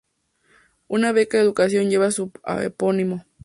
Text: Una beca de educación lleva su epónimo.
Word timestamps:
Una 0.87 1.11
beca 1.11 1.37
de 1.37 1.43
educación 1.43 1.91
lleva 1.91 2.09
su 2.09 2.31
epónimo. 2.47 3.23